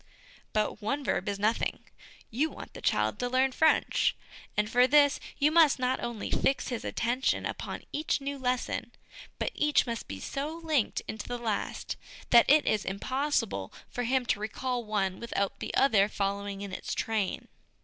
[0.51, 1.81] But one verb is nothing;
[2.31, 4.15] you want the child to learn French,
[4.57, 8.93] and for this you must not only fix his attention upon each new lesson,
[9.37, 11.97] but each must be so linked into the last
[12.31, 16.95] that it is impossible for him to recall one without the other following in its
[16.95, 17.47] train.